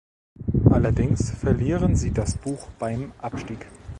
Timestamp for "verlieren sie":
1.29-2.09